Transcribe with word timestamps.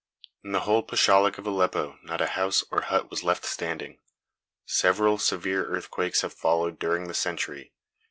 In 0.43 0.51
the 0.53 0.61
whole 0.61 0.81
pashalic 0.81 1.37
of 1.37 1.45
Aleppo 1.45 1.99
not 2.01 2.21
a 2.21 2.25
house 2.33 2.63
or 2.71 2.81
hut 2.81 3.11
was 3.11 3.23
left 3.23 3.45
standing. 3.45 3.99
Several 4.65 5.19
severe 5.19 5.63
earthquakes 5.65 6.21
have 6.21 6.33
followed 6.33 6.79
during 6.79 7.07
the 7.07 7.13
century. 7.13 7.71